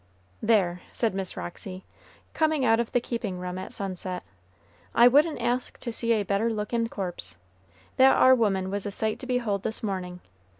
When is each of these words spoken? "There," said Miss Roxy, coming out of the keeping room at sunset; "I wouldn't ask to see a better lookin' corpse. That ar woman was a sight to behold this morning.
"There," 0.41 0.81
said 0.91 1.13
Miss 1.13 1.37
Roxy, 1.37 1.85
coming 2.33 2.65
out 2.65 2.79
of 2.79 2.91
the 2.91 2.99
keeping 2.99 3.37
room 3.37 3.59
at 3.59 3.71
sunset; 3.71 4.23
"I 4.95 5.07
wouldn't 5.07 5.39
ask 5.39 5.77
to 5.77 5.91
see 5.91 6.13
a 6.13 6.23
better 6.23 6.49
lookin' 6.51 6.89
corpse. 6.89 7.37
That 7.97 8.15
ar 8.15 8.33
woman 8.33 8.71
was 8.71 8.87
a 8.87 8.91
sight 8.91 9.19
to 9.19 9.27
behold 9.27 9.61
this 9.61 9.83
morning. 9.83 10.21